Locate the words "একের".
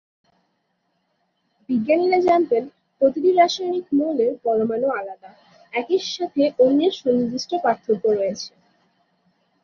5.73-6.03